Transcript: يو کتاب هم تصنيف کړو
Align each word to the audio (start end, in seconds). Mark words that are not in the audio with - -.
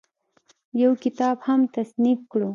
يو 0.81 0.91
کتاب 1.03 1.37
هم 1.47 1.59
تصنيف 1.75 2.19
کړو 2.31 2.49